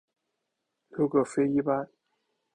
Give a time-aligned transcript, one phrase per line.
[0.89, 1.87] 六各飞一班。